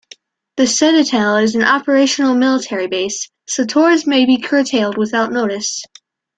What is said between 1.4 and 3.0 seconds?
an Operational Military